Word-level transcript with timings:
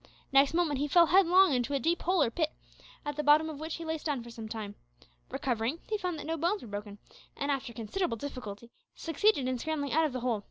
Next 0.31 0.55
moment, 0.55 0.79
he 0.79 0.87
fell 0.87 1.05
headlong 1.05 1.53
into 1.53 1.75
a 1.75 1.79
deep 1.79 2.01
hole 2.01 2.23
or 2.23 2.31
pit 2.31 2.51
at 3.05 3.17
the 3.17 3.23
bottom 3.23 3.51
of 3.51 3.59
which 3.59 3.75
he 3.75 3.85
lay 3.85 3.99
stunned 3.99 4.23
for 4.23 4.31
some 4.31 4.49
time. 4.49 4.73
Recovering, 5.29 5.77
he 5.89 5.97
found 5.99 6.17
that 6.17 6.25
no 6.25 6.37
bones 6.37 6.63
were 6.63 6.67
broken, 6.67 6.97
and 7.37 7.51
after 7.51 7.71
considerable 7.71 8.17
difficulty, 8.17 8.71
succeeded 8.95 9.47
in 9.47 9.59
scrambling 9.59 9.93
out 9.93 10.05
of 10.05 10.13
the 10.13 10.21
hole. 10.21 10.39